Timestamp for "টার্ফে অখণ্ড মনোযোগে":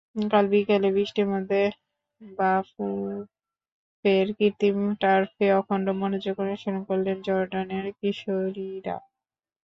5.01-6.41